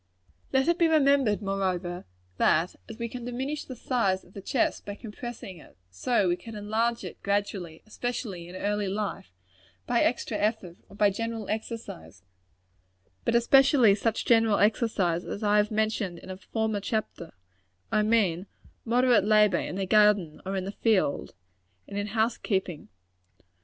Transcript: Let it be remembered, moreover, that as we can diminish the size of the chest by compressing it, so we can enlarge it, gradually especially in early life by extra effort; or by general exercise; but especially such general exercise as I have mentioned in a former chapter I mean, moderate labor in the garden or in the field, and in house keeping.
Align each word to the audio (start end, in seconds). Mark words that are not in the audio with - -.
Let 0.51 0.67
it 0.67 0.79
be 0.79 0.87
remembered, 0.87 1.43
moreover, 1.43 2.05
that 2.37 2.75
as 2.89 2.97
we 2.97 3.07
can 3.07 3.23
diminish 3.23 3.65
the 3.65 3.75
size 3.75 4.23
of 4.23 4.33
the 4.33 4.41
chest 4.41 4.83
by 4.83 4.95
compressing 4.95 5.57
it, 5.59 5.77
so 5.91 6.27
we 6.29 6.37
can 6.37 6.55
enlarge 6.55 7.03
it, 7.03 7.21
gradually 7.21 7.83
especially 7.85 8.47
in 8.47 8.55
early 8.55 8.87
life 8.87 9.31
by 9.85 10.01
extra 10.01 10.35
effort; 10.39 10.77
or 10.89 10.95
by 10.95 11.11
general 11.11 11.47
exercise; 11.51 12.23
but 13.25 13.35
especially 13.35 13.93
such 13.93 14.25
general 14.25 14.57
exercise 14.57 15.23
as 15.23 15.43
I 15.43 15.57
have 15.57 15.69
mentioned 15.69 16.17
in 16.17 16.31
a 16.31 16.37
former 16.37 16.79
chapter 16.79 17.31
I 17.91 18.01
mean, 18.01 18.47
moderate 18.83 19.23
labor 19.25 19.57
in 19.59 19.75
the 19.75 19.85
garden 19.85 20.41
or 20.47 20.55
in 20.55 20.65
the 20.65 20.71
field, 20.71 21.35
and 21.87 21.95
in 21.95 22.07
house 22.07 22.37
keeping. 22.39 22.89